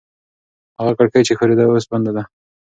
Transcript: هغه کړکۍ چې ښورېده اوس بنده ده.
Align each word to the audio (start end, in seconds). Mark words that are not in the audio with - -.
هغه 0.79 0.91
کړکۍ 0.97 1.21
چې 1.27 1.33
ښورېده 1.37 1.65
اوس 1.67 1.85
بنده 1.91 2.11
ده. 2.17 2.23